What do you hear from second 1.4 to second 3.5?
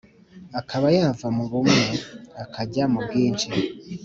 bumwe akajya mu bwinshi.